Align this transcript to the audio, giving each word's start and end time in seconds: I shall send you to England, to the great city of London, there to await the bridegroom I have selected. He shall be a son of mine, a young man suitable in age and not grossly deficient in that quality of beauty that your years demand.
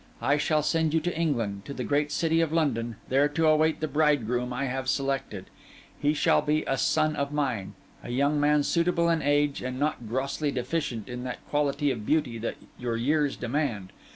I 0.19 0.37
shall 0.37 0.63
send 0.63 0.95
you 0.95 0.99
to 1.01 1.15
England, 1.15 1.63
to 1.65 1.75
the 1.75 1.83
great 1.83 2.11
city 2.11 2.41
of 2.41 2.51
London, 2.51 2.95
there 3.09 3.27
to 3.29 3.45
await 3.45 3.81
the 3.81 3.87
bridegroom 3.87 4.51
I 4.51 4.65
have 4.65 4.89
selected. 4.89 5.45
He 5.99 6.15
shall 6.15 6.41
be 6.41 6.63
a 6.65 6.75
son 6.75 7.15
of 7.15 7.31
mine, 7.31 7.75
a 8.01 8.09
young 8.09 8.39
man 8.39 8.63
suitable 8.63 9.09
in 9.11 9.21
age 9.21 9.61
and 9.61 9.79
not 9.79 10.09
grossly 10.09 10.49
deficient 10.49 11.07
in 11.07 11.23
that 11.25 11.47
quality 11.51 11.91
of 11.91 12.03
beauty 12.03 12.39
that 12.39 12.55
your 12.79 12.97
years 12.97 13.35
demand. 13.35 13.93